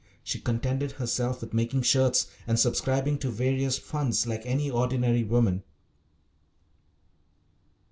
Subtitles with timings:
[0.23, 5.61] She contented herself with making shirts and subscribing to various funds like any ordinary woman.